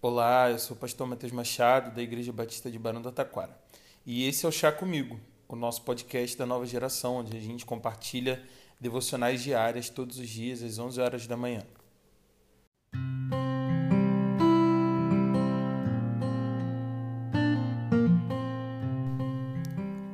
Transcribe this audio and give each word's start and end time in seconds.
Olá, 0.00 0.48
eu 0.48 0.60
sou 0.60 0.76
o 0.76 0.78
pastor 0.78 1.08
Matheus 1.08 1.32
Machado, 1.32 1.92
da 1.92 2.00
Igreja 2.00 2.32
Batista 2.32 2.70
de 2.70 2.78
Barão 2.78 3.02
do 3.02 3.10
Taquara. 3.10 3.58
E 4.06 4.28
esse 4.28 4.46
é 4.46 4.48
o 4.48 4.52
Chá 4.52 4.70
Comigo, 4.70 5.18
o 5.48 5.56
nosso 5.56 5.82
podcast 5.82 6.38
da 6.38 6.46
nova 6.46 6.64
geração, 6.64 7.16
onde 7.16 7.36
a 7.36 7.40
gente 7.40 7.66
compartilha 7.66 8.40
devocionais 8.80 9.42
diárias 9.42 9.90
todos 9.90 10.20
os 10.20 10.28
dias, 10.28 10.62
às 10.62 10.78
11 10.78 11.00
horas 11.00 11.26
da 11.26 11.36
manhã. 11.36 11.64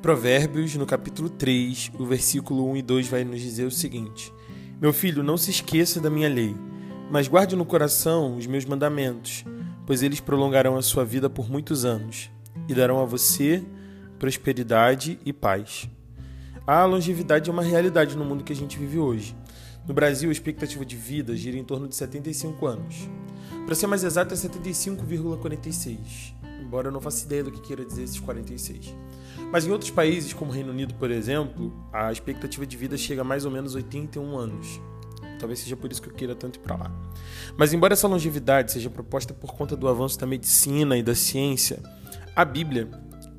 Provérbios, 0.00 0.76
no 0.76 0.86
capítulo 0.86 1.28
3, 1.28 1.90
o 1.98 2.06
versículo 2.06 2.70
1 2.70 2.76
e 2.76 2.82
2 2.82 3.08
vai 3.08 3.24
nos 3.24 3.40
dizer 3.40 3.64
o 3.64 3.70
seguinte: 3.72 4.32
Meu 4.80 4.92
filho, 4.92 5.24
não 5.24 5.36
se 5.36 5.50
esqueça 5.50 6.00
da 6.00 6.08
minha 6.08 6.28
lei, 6.28 6.54
mas 7.10 7.26
guarde 7.26 7.56
no 7.56 7.66
coração 7.66 8.36
os 8.36 8.46
meus 8.46 8.64
mandamentos 8.64 9.44
pois 9.86 10.02
eles 10.02 10.20
prolongarão 10.20 10.76
a 10.76 10.82
sua 10.82 11.04
vida 11.04 11.28
por 11.28 11.50
muitos 11.50 11.84
anos 11.84 12.30
e 12.68 12.74
darão 12.74 13.00
a 13.00 13.04
você 13.04 13.64
prosperidade 14.18 15.18
e 15.24 15.32
paz. 15.32 15.88
A 16.64 16.84
longevidade 16.84 17.50
é 17.50 17.52
uma 17.52 17.62
realidade 17.62 18.16
no 18.16 18.24
mundo 18.24 18.44
que 18.44 18.52
a 18.52 18.56
gente 18.56 18.78
vive 18.78 18.98
hoje. 18.98 19.36
No 19.86 19.92
Brasil, 19.92 20.28
a 20.28 20.32
expectativa 20.32 20.84
de 20.84 20.96
vida 20.96 21.34
gira 21.34 21.58
em 21.58 21.64
torno 21.64 21.88
de 21.88 21.96
75 21.96 22.64
anos. 22.66 23.08
Para 23.66 23.74
ser 23.74 23.88
mais 23.88 24.04
exato, 24.04 24.32
é 24.32 24.36
75,46, 24.36 25.98
embora 26.60 26.86
eu 26.86 26.92
não 26.92 27.00
faça 27.00 27.24
ideia 27.24 27.42
do 27.42 27.50
que 27.50 27.60
queira 27.60 27.84
dizer 27.84 28.04
esses 28.04 28.20
46. 28.20 28.94
Mas 29.50 29.66
em 29.66 29.72
outros 29.72 29.90
países, 29.90 30.32
como 30.32 30.52
o 30.52 30.54
Reino 30.54 30.70
Unido, 30.70 30.94
por 30.94 31.10
exemplo, 31.10 31.72
a 31.92 32.12
expectativa 32.12 32.64
de 32.64 32.76
vida 32.76 32.96
chega 32.96 33.22
a 33.22 33.24
mais 33.24 33.44
ou 33.44 33.50
menos 33.50 33.74
81 33.74 34.36
anos. 34.36 34.80
Talvez 35.42 35.58
seja 35.58 35.76
por 35.76 35.90
isso 35.90 36.00
que 36.00 36.08
eu 36.08 36.14
queira 36.14 36.36
tanto 36.36 36.54
ir 36.54 36.60
para 36.60 36.76
lá. 36.76 36.92
Mas 37.56 37.72
embora 37.72 37.94
essa 37.94 38.06
longevidade 38.06 38.70
seja 38.70 38.88
proposta 38.88 39.34
por 39.34 39.56
conta 39.56 39.74
do 39.74 39.88
avanço 39.88 40.16
da 40.16 40.24
medicina 40.24 40.96
e 40.96 41.02
da 41.02 41.16
ciência, 41.16 41.82
a 42.36 42.44
Bíblia 42.44 42.88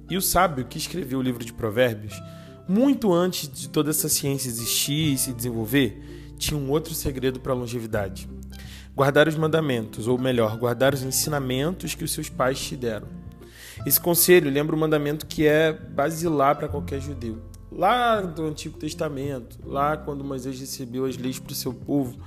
e 0.10 0.18
o 0.18 0.22
sábio 0.22 0.66
que 0.66 0.78
escreveu 0.78 1.20
o 1.20 1.22
livro 1.22 1.46
de 1.46 1.54
Provérbios, 1.54 2.22
muito 2.68 3.14
antes 3.14 3.48
de 3.48 3.70
toda 3.70 3.90
essa 3.90 4.10
ciência 4.10 4.50
existir 4.50 5.14
e 5.14 5.18
se 5.18 5.32
desenvolver, 5.32 6.34
tinha 6.38 6.60
um 6.60 6.70
outro 6.70 6.94
segredo 6.94 7.40
para 7.40 7.54
a 7.54 7.56
longevidade: 7.56 8.28
guardar 8.94 9.30
os 9.30 9.38
mandamentos, 9.38 10.06
ou 10.06 10.18
melhor, 10.18 10.58
guardar 10.58 10.94
os 10.94 11.04
ensinamentos 11.04 11.96
que 11.96 12.04
os 12.04 12.12
seus 12.12 12.28
pais 12.28 12.60
te 12.60 12.76
deram. 12.76 13.08
Esse 13.86 14.00
conselho 14.00 14.52
lembra 14.52 14.76
o 14.76 14.80
mandamento 14.80 15.26
que 15.26 15.48
é 15.48 15.72
basilar 15.72 16.58
para 16.58 16.68
qualquer 16.68 17.00
judeu 17.00 17.53
lá 17.76 18.22
do 18.22 18.46
Antigo 18.46 18.78
Testamento, 18.78 19.58
lá 19.66 19.98
quando 19.98 20.24
Moisés 20.24 20.60
recebeu 20.60 21.06
as 21.06 21.18
leis 21.18 21.40
para 21.40 21.52
o 21.52 21.56
seu 21.56 21.74
povo, 21.74 22.18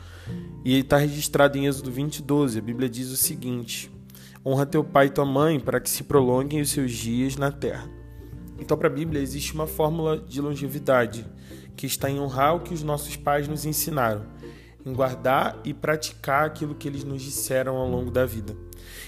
e 0.64 0.78
está 0.78 0.96
registrado 0.96 1.56
em 1.56 1.66
Êxodo 1.66 1.90
20, 1.90 2.22
12. 2.22 2.58
A 2.58 2.62
Bíblia 2.62 2.88
diz 2.88 3.10
o 3.10 3.16
seguinte: 3.16 3.90
Honra 4.44 4.66
teu 4.66 4.82
pai 4.82 5.06
e 5.06 5.10
tua 5.10 5.24
mãe 5.24 5.60
para 5.60 5.80
que 5.80 5.88
se 5.88 6.02
prolonguem 6.02 6.60
os 6.60 6.70
seus 6.70 6.92
dias 6.92 7.36
na 7.36 7.50
terra. 7.52 7.88
Então, 8.58 8.76
para 8.76 8.88
a 8.88 8.92
Bíblia, 8.92 9.22
existe 9.22 9.54
uma 9.54 9.66
fórmula 9.66 10.18
de 10.18 10.40
longevidade 10.40 11.26
que 11.76 11.86
está 11.86 12.10
em 12.10 12.18
honrar 12.18 12.56
o 12.56 12.60
que 12.60 12.72
os 12.72 12.82
nossos 12.82 13.16
pais 13.16 13.46
nos 13.46 13.66
ensinaram, 13.66 14.24
em 14.86 14.92
guardar 14.92 15.60
e 15.64 15.74
praticar 15.74 16.46
aquilo 16.46 16.74
que 16.74 16.86
eles 16.86 17.02
nos 17.02 17.20
disseram 17.20 17.76
ao 17.76 17.88
longo 17.90 18.08
da 18.08 18.24
vida. 18.24 18.56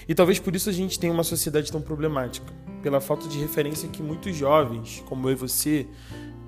E 0.07 0.13
talvez 0.13 0.37
por 0.37 0.53
isso 0.53 0.69
a 0.69 0.73
gente 0.73 0.99
tenha 0.99 1.13
uma 1.13 1.23
sociedade 1.23 1.71
tão 1.71 1.81
problemática, 1.81 2.53
pela 2.83 2.99
falta 2.99 3.27
de 3.29 3.39
referência 3.39 3.87
que 3.87 4.03
muitos 4.03 4.35
jovens, 4.35 5.01
como 5.07 5.29
eu 5.29 5.31
e 5.31 5.35
você, 5.35 5.87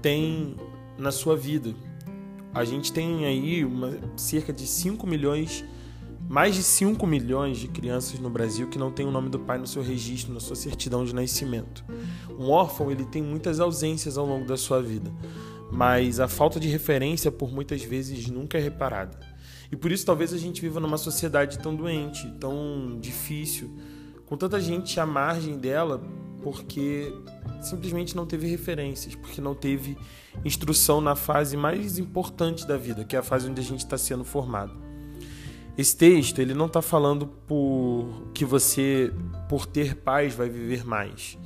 tem 0.02 0.58
na 0.98 1.12
sua 1.12 1.36
vida. 1.36 1.74
A 2.54 2.66
gente 2.66 2.92
tem 2.92 3.26
aí 3.26 3.64
uma, 3.64 3.98
cerca 4.18 4.52
de 4.52 4.68
5 4.68 5.08
milhões, 5.08 5.64
mais 6.28 6.56
de 6.56 6.64
5 6.64 7.08
milhões 7.08 7.58
de 7.58 7.70
crianças 7.70 8.20
no 8.20 8.30
Brasil 8.30 8.68
que 8.68 8.78
não 8.78 8.92
tem 8.92 9.06
o 9.06 9.12
nome 9.12 9.30
do 9.30 9.40
pai 9.40 9.58
no 9.58 9.68
seu 9.68 9.82
registro, 9.82 10.34
na 10.34 10.42
sua 10.42 10.58
certidão 10.58 11.06
de 11.06 11.16
nascimento. 11.16 11.86
Um 12.38 12.50
órfão 12.50 12.92
ele 12.92 13.06
tem 13.06 13.22
muitas 13.22 13.62
ausências 13.62 14.18
ao 14.18 14.26
longo 14.26 14.46
da 14.46 14.58
sua 14.58 14.82
vida, 14.82 15.10
mas 15.72 16.20
a 16.20 16.28
falta 16.28 16.60
de 16.60 16.68
referência 16.68 17.32
por 17.32 17.52
muitas 17.52 17.82
vezes 17.82 18.28
nunca 18.30 18.58
é 18.58 18.62
reparada. 18.62 19.18
E 19.72 19.76
por 19.76 19.92
isso 19.92 20.06
talvez 20.06 20.34
a 20.34 20.38
gente 20.38 20.62
viva 20.62 20.80
numa 20.80 20.98
sociedade 20.98 21.58
tão 21.60 21.74
doente, 21.74 22.30
tão 22.40 22.98
difícil, 23.00 23.74
com 24.26 24.36
tanta 24.36 24.60
gente 24.60 25.00
à 25.00 25.06
margem 25.06 25.58
dela 25.58 26.02
porque 26.42 27.14
simplesmente 27.62 28.16
não 28.16 28.26
teve 28.26 28.48
referências, 28.48 29.16
porque 29.16 29.40
não 29.40 29.54
teve 29.54 29.98
instrução 30.44 31.00
na 31.00 31.16
fase 31.16 31.56
mais 31.56 31.98
importante 32.00 32.68
da 32.68 32.78
vida, 32.78 33.06
que 33.06 33.16
é 33.16 33.20
a 33.20 33.24
fase 33.24 33.50
onde 33.50 33.62
a 33.62 33.64
gente 33.64 33.80
está 33.82 33.98
sendo 33.98 34.24
formado. 34.24 34.74
Esse 35.78 35.96
texto 35.96 36.40
ele 36.40 36.54
não 36.54 36.66
está 36.66 36.82
falando 36.82 37.28
por 37.28 38.30
que 38.34 38.44
você, 38.44 39.14
por 39.48 39.66
ter 39.66 39.96
paz, 39.96 40.34
vai 40.34 40.50
viver 40.50 40.86
mais. 40.86 41.38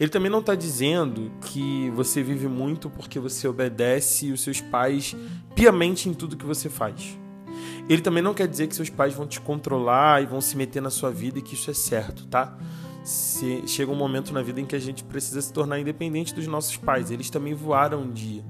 Ele 0.00 0.08
também 0.10 0.30
não 0.30 0.40
está 0.40 0.54
dizendo 0.54 1.30
que 1.42 1.90
você 1.90 2.22
vive 2.22 2.48
muito 2.48 2.88
porque 2.88 3.20
você 3.20 3.46
obedece 3.46 4.32
os 4.32 4.40
seus 4.40 4.60
pais 4.60 5.14
piamente 5.54 6.08
em 6.08 6.14
tudo 6.14 6.36
que 6.36 6.46
você 6.46 6.70
faz. 6.70 7.18
Ele 7.88 8.00
também 8.00 8.22
não 8.22 8.32
quer 8.32 8.48
dizer 8.48 8.66
que 8.66 8.74
seus 8.74 8.88
pais 8.88 9.12
vão 9.12 9.26
te 9.26 9.40
controlar 9.40 10.22
e 10.22 10.26
vão 10.26 10.40
se 10.40 10.56
meter 10.56 10.80
na 10.80 10.90
sua 10.90 11.10
vida 11.10 11.38
e 11.38 11.42
que 11.42 11.54
isso 11.54 11.70
é 11.70 11.74
certo, 11.74 12.26
tá? 12.26 12.56
se, 13.02 13.66
chega 13.66 13.90
um 13.90 13.96
momento 13.96 14.32
na 14.32 14.42
vida 14.42 14.60
em 14.60 14.66
que 14.66 14.76
a 14.76 14.78
gente 14.78 15.02
precisa 15.04 15.40
se 15.40 15.52
tornar 15.52 15.78
independente 15.78 16.34
dos 16.34 16.46
nossos 16.46 16.76
pais. 16.76 17.10
Eles 17.10 17.30
também 17.30 17.54
voaram 17.54 18.02
um 18.02 18.10
dia. 18.10 18.44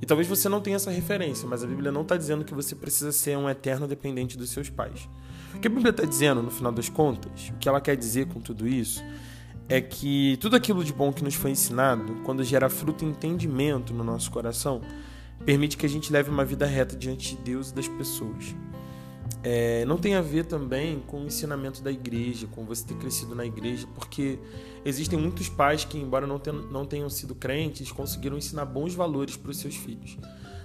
E 0.00 0.06
talvez 0.06 0.28
você 0.28 0.48
não 0.48 0.60
tenha 0.60 0.76
essa 0.76 0.90
referência, 0.90 1.48
mas 1.48 1.62
a 1.62 1.66
Bíblia 1.66 1.92
não 1.92 2.02
está 2.02 2.16
dizendo 2.16 2.44
que 2.44 2.52
você 2.52 2.74
precisa 2.74 3.12
ser 3.12 3.38
um 3.38 3.48
eterno 3.48 3.86
dependente 3.86 4.36
dos 4.36 4.50
seus 4.50 4.68
pais. 4.68 5.08
O 5.54 5.60
que 5.60 5.68
a 5.68 5.70
Bíblia 5.70 5.90
está 5.90 6.04
dizendo, 6.04 6.42
no 6.42 6.50
final 6.50 6.72
das 6.72 6.88
contas, 6.88 7.50
o 7.50 7.58
que 7.58 7.68
ela 7.68 7.80
quer 7.80 7.96
dizer 7.96 8.26
com 8.26 8.40
tudo 8.40 8.66
isso, 8.66 9.02
é 9.68 9.80
que 9.80 10.36
tudo 10.40 10.56
aquilo 10.56 10.84
de 10.84 10.92
bom 10.92 11.12
que 11.12 11.24
nos 11.24 11.34
foi 11.34 11.50
ensinado, 11.50 12.16
quando 12.24 12.42
gera 12.44 12.68
fruto 12.68 13.04
e 13.04 13.08
entendimento 13.08 13.92
no 13.94 14.04
nosso 14.04 14.30
coração, 14.30 14.80
permite 15.44 15.76
que 15.76 15.86
a 15.86 15.88
gente 15.88 16.12
leve 16.12 16.30
uma 16.30 16.44
vida 16.44 16.66
reta 16.66 16.96
diante 16.96 17.36
de 17.36 17.42
Deus 17.42 17.70
e 17.70 17.74
das 17.74 17.88
pessoas 17.88 18.54
é, 19.42 19.84
não 19.86 19.98
tem 19.98 20.14
a 20.14 20.20
ver 20.20 20.44
também 20.44 21.00
com 21.06 21.22
o 21.22 21.26
ensinamento 21.26 21.82
da 21.82 21.90
igreja, 21.90 22.46
com 22.46 22.64
você 22.64 22.86
ter 22.86 22.94
crescido 22.94 23.34
na 23.34 23.44
igreja, 23.44 23.86
porque 23.94 24.38
existem 24.84 25.18
muitos 25.18 25.48
pais 25.48 25.84
que, 25.84 25.98
embora 25.98 26.26
não 26.26 26.38
tenham, 26.38 26.62
não 26.70 26.86
tenham 26.86 27.10
sido 27.10 27.34
crentes, 27.34 27.90
conseguiram 27.90 28.36
ensinar 28.36 28.64
bons 28.64 28.94
valores 28.94 29.36
para 29.36 29.50
os 29.50 29.56
seus 29.56 29.74
filhos. 29.74 30.16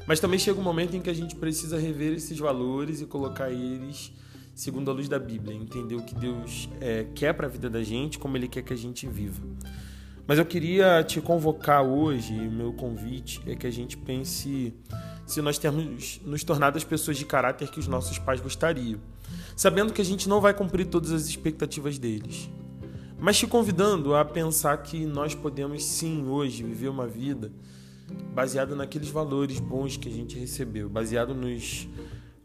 Mas 0.06 0.19
também 0.19 0.38
chega 0.38 0.59
um 0.59 0.64
momento 0.64 0.96
em 0.96 1.02
que 1.02 1.09
a 1.09 1.14
gente 1.14 1.35
precisa 1.35 1.78
rever 1.78 2.14
esses 2.14 2.38
valores 2.38 3.02
e 3.02 3.06
colocar 3.06 3.52
eles 3.52 4.14
segundo 4.57 4.90
a 4.90 4.94
luz 4.94 5.07
da 5.07 5.19
Bíblia, 5.19 5.56
entender 5.56 5.94
o 5.94 6.01
que 6.01 6.16
Deus 6.16 6.68
é, 6.81 7.06
quer 7.13 7.31
para 7.31 7.45
a 7.45 7.50
vida 7.50 7.69
da 7.69 7.84
gente, 7.84 8.18
como 8.18 8.35
Ele 8.35 8.47
quer 8.47 8.63
que 8.63 8.73
a 8.73 8.75
gente 8.75 9.07
viva. 9.07 9.40
Mas 10.25 10.40
eu 10.40 10.45
queria 10.45 11.03
te 11.03 11.22
convocar 11.22 11.84
hoje, 11.84 12.34
meu 12.34 12.73
convite 12.73 13.40
é 13.46 13.56
que 13.56 13.67
a 13.67 13.72
gente 13.72 13.96
pense 13.96 14.73
se 15.28 15.41
nós 15.44 15.59
temos 15.59 16.19
nos 16.25 16.44
tornado 16.44 16.75
as 16.75 16.84
pessoas 16.84 17.17
de 17.17 17.23
caráter 17.23 17.69
que 17.69 17.79
os 17.79 17.88
nossos 17.88 18.17
pais 18.17 18.41
gostariam, 18.41 19.00
sabendo 19.56 19.94
que 19.94 20.01
a 20.01 20.06
gente 20.06 20.28
não 20.28 20.41
vai 20.41 20.56
cumprir 20.56 20.88
todas 20.88 21.12
as 21.12 21.28
expectativas 21.28 22.00
deles. 22.00 22.50
Mas 23.19 23.38
te 23.38 23.46
convidando 23.46 24.16
a 24.16 24.25
pensar 24.25 24.75
que 24.78 25.06
nós 25.06 25.35
podemos 25.35 25.84
sim 25.84 26.28
hoje 26.28 26.63
viver 26.63 26.90
uma 26.90 27.06
vida 27.06 27.51
baseada 28.34 28.75
naqueles 28.75 29.09
valores 29.09 29.59
bons 29.59 29.97
que 29.97 30.09
a 30.09 30.12
gente 30.12 30.38
recebeu, 30.38 30.90
baseado 30.90 31.35
nos 31.35 31.88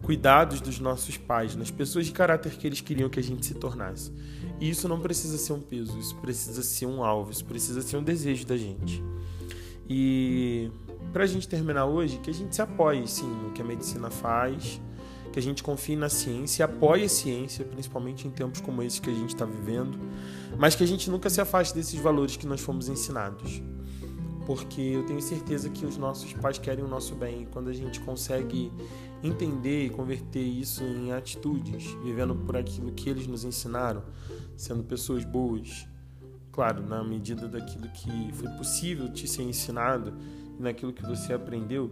cuidados 0.02 0.60
dos 0.60 0.78
nossos 0.80 1.16
pais, 1.16 1.54
nas 1.54 1.70
pessoas 1.70 2.06
de 2.06 2.12
caráter 2.12 2.52
que 2.52 2.66
eles 2.66 2.80
queriam 2.80 3.08
que 3.08 3.20
a 3.20 3.22
gente 3.22 3.46
se 3.46 3.54
tornasse. 3.54 4.12
E 4.60 4.68
isso 4.68 4.88
não 4.88 5.00
precisa 5.00 5.38
ser 5.38 5.52
um 5.52 5.60
peso, 5.60 5.98
isso 5.98 6.16
precisa 6.16 6.62
ser 6.62 6.86
um 6.86 7.02
alvo, 7.02 7.30
isso 7.30 7.44
precisa 7.44 7.80
ser 7.80 7.96
um 7.96 8.02
desejo 8.02 8.46
da 8.46 8.56
gente. 8.56 9.02
E 9.88 10.70
para 11.12 11.24
a 11.24 11.26
gente 11.26 11.48
terminar 11.48 11.86
hoje, 11.86 12.18
que 12.18 12.30
a 12.30 12.34
gente 12.34 12.54
se 12.54 12.62
apoie 12.62 13.06
sim 13.06 13.28
no 13.28 13.50
que 13.52 13.62
a 13.62 13.64
medicina 13.64 14.10
faz, 14.10 14.80
que 15.32 15.38
a 15.38 15.42
gente 15.42 15.62
confie 15.62 15.96
na 15.96 16.08
ciência, 16.08 16.64
apoie 16.64 17.04
a 17.04 17.08
ciência, 17.08 17.64
principalmente 17.64 18.26
em 18.26 18.30
tempos 18.30 18.60
como 18.60 18.82
esses 18.82 18.98
que 18.98 19.08
a 19.08 19.14
gente 19.14 19.30
está 19.30 19.44
vivendo, 19.44 19.98
mas 20.58 20.74
que 20.74 20.84
a 20.84 20.86
gente 20.86 21.10
nunca 21.10 21.30
se 21.30 21.40
afaste 21.40 21.74
desses 21.74 21.98
valores 21.98 22.36
que 22.36 22.46
nós 22.46 22.60
fomos 22.60 22.88
ensinados. 22.88 23.62
Porque 24.46 24.80
eu 24.80 25.04
tenho 25.06 25.20
certeza 25.20 25.70
que 25.70 25.86
os 25.86 25.96
nossos 25.96 26.32
pais 26.32 26.58
querem 26.58 26.84
o 26.84 26.88
nosso 26.88 27.14
bem 27.14 27.42
e 27.42 27.46
quando 27.46 27.68
a 27.68 27.72
gente 27.72 28.00
consegue 28.00 28.72
entender 29.22 29.86
e 29.86 29.90
converter 29.90 30.42
isso 30.42 30.82
em 30.82 31.12
atitudes, 31.12 31.84
vivendo 32.02 32.34
por 32.34 32.56
aquilo 32.56 32.90
que 32.92 33.08
eles 33.08 33.26
nos 33.26 33.44
ensinaram, 33.44 34.02
sendo 34.56 34.82
pessoas 34.82 35.24
boas, 35.24 35.86
claro, 36.50 36.82
na 36.84 37.04
medida 37.04 37.46
daquilo 37.46 37.88
que 37.88 38.32
foi 38.32 38.48
possível 38.50 39.08
te 39.12 39.28
ser 39.28 39.42
ensinado 39.42 40.12
e 40.58 40.62
naquilo 40.62 40.92
que 40.92 41.02
você 41.02 41.32
aprendeu, 41.32 41.90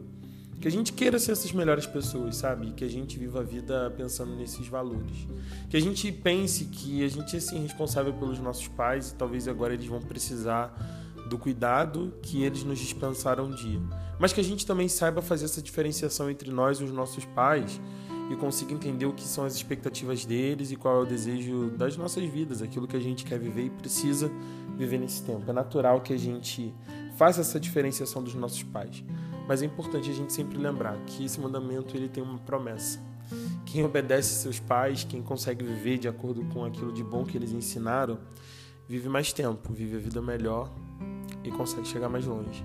que 0.61 0.69
a 0.69 0.71
gente 0.71 0.93
queira 0.93 1.19
ser 1.19 1.33
essas 1.33 1.53
melhores 1.53 1.87
pessoas, 1.87 2.37
sabe? 2.37 2.73
Que 2.73 2.85
a 2.85 2.89
gente 2.89 3.19
viva 3.19 3.41
a 3.41 3.43
vida 3.43 3.91
pensando 3.97 4.37
nesses 4.37 4.69
valores. 4.69 5.27
Que 5.71 5.77
a 5.77 5.81
gente 5.81 6.13
pense 6.13 6.67
que 6.67 7.03
a 7.03 7.09
gente 7.09 7.35
é 7.35 7.59
responsável 7.59 8.13
pelos 8.13 8.39
nossos 8.39 8.69
pais 8.69 9.11
e 9.11 9.15
talvez 9.15 9.49
agora 9.49 9.73
eles 9.73 9.87
vão 9.87 10.03
precisar 10.03 11.00
do 11.29 11.39
cuidado 11.39 12.13
que 12.23 12.43
eles 12.43 12.65
nos 12.65 12.79
dispensaram 12.79 13.47
um 13.47 13.55
dia. 13.55 13.81
Mas 14.19 14.33
que 14.33 14.41
a 14.41 14.45
gente 14.45 14.67
também 14.67 14.89
saiba 14.89 15.23
fazer 15.23 15.47
essa 15.47 15.63
diferenciação 15.63 16.31
entre 16.31 16.51
nós 16.51 16.79
e 16.79 16.85
os 16.85 16.91
nossos 16.91 17.25
pais 17.25 17.81
e 18.31 18.37
consiga 18.37 18.73
entender 18.73 19.07
o 19.07 19.13
que 19.13 19.25
são 19.25 19.45
as 19.45 19.55
expectativas 19.55 20.25
deles 20.25 20.71
e 20.71 20.77
qual 20.77 21.01
é 21.01 21.03
o 21.03 21.07
desejo 21.07 21.71
das 21.71 21.97
nossas 21.97 22.25
vidas, 22.25 22.63
aquilo 22.63 22.87
que 22.87 22.97
a 22.97 23.01
gente 23.01 23.25
quer 23.25 23.39
viver 23.39 23.65
e 23.65 23.71
precisa 23.71 24.31
viver 24.77 24.99
nesse 24.99 25.23
tempo. 25.23 25.51
É 25.51 25.53
natural 25.53 26.01
que 26.01 26.13
a 26.13 26.17
gente 26.17 26.73
faça 27.17 27.41
essa 27.41 27.59
diferenciação 27.59 28.23
dos 28.23 28.35
nossos 28.35 28.63
pais, 28.63 29.03
mas 29.49 29.63
é 29.63 29.67
importante 29.67 30.09
a 30.09 30.15
gente 30.15 30.33
sempre 30.33 30.57
lembrar 30.57 30.97
que 31.07 31.25
esse 31.25 31.41
mandamento 31.41 31.97
ele 31.97 32.09
tem 32.09 32.23
uma 32.23 32.39
promessa. 32.39 33.01
Quem 33.67 33.85
obedece 33.85 34.35
seus 34.35 34.61
pais, 34.61 35.05
quem 35.05 35.23
consegue 35.23 35.65
viver 35.65 35.99
de 35.99 36.09
acordo 36.09 36.45
com 36.47 36.65
aquilo 36.65 36.93
de 36.93 37.03
bom 37.03 37.25
que 37.25 37.37
eles 37.37 37.53
ensinaram, 37.53 38.19
vive 38.91 39.09
mais 39.09 39.33
tempo, 39.33 39.73
vive 39.73 39.97
a 39.97 40.01
vida 40.01 40.21
melhor 40.21 40.69
e 41.45 41.51
consegue 41.53 41.87
chegar 41.87 42.09
mais 42.09 42.27
longe. 42.27 42.65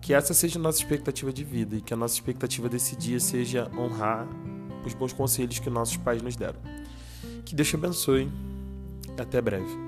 Que 0.00 0.14
essa 0.14 0.32
seja 0.32 0.56
a 0.56 0.62
nossa 0.62 0.78
expectativa 0.78 1.32
de 1.32 1.42
vida 1.42 1.74
e 1.74 1.80
que 1.80 1.92
a 1.92 1.96
nossa 1.96 2.14
expectativa 2.14 2.68
desse 2.68 2.94
dia 2.94 3.18
seja 3.18 3.68
honrar 3.76 4.24
os 4.86 4.94
bons 4.94 5.12
conselhos 5.12 5.58
que 5.58 5.68
nossos 5.68 5.96
pais 5.96 6.22
nos 6.22 6.36
deram. 6.36 6.60
Que 7.44 7.56
Deus 7.56 7.68
te 7.68 7.74
abençoe. 7.74 8.30
Até 9.18 9.40
breve. 9.40 9.85